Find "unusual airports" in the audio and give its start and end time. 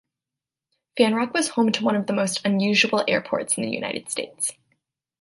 2.43-3.55